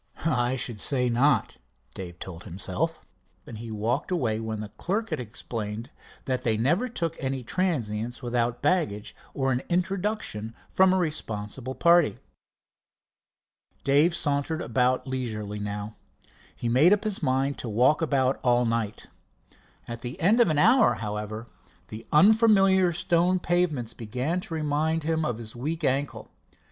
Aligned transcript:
"I 0.25 0.55
should 0.55 0.79
say 0.81 1.09
not!" 1.09 1.57
Dave 1.93 2.17
told 2.17 2.45
himself, 2.45 3.05
and 3.45 3.59
he 3.59 3.69
walked 3.69 4.09
away 4.09 4.39
when 4.39 4.59
the 4.59 4.69
clerk 4.69 5.11
had 5.11 5.19
explained 5.19 5.91
that 6.25 6.41
they 6.41 6.57
never 6.57 6.89
took 6.89 7.17
in 7.17 7.43
transients 7.43 8.23
without 8.23 8.63
baggage 8.63 9.15
or 9.35 9.51
an 9.51 9.61
introduction 9.69 10.55
from 10.71 10.91
a 10.91 10.97
responsible 10.97 11.75
party. 11.75 12.17
Dave 13.83 14.15
sauntered 14.15 14.63
about 14.63 15.05
leisurely 15.05 15.59
now. 15.59 15.95
He 16.55 16.67
made 16.67 16.93
up 16.93 17.03
his 17.03 17.21
mind 17.21 17.59
to 17.59 17.69
walk 17.69 18.01
about 18.01 18.39
all 18.43 18.65
night. 18.65 19.05
At 19.87 20.01
the 20.01 20.19
end 20.19 20.39
of 20.41 20.49
an 20.49 20.57
hour, 20.57 20.95
however, 20.95 21.45
the 21.89 22.07
unfamiliar 22.11 22.91
stone 22.91 23.37
pavements 23.37 23.93
began 23.93 24.39
to 24.39 24.55
remind 24.55 25.03
him 25.03 25.23
of 25.23 25.37
his 25.37 25.55
weak 25.55 25.83
ankle. 25.83 26.31